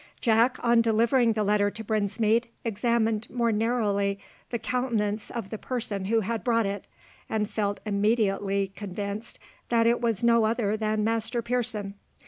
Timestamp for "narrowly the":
3.51-4.57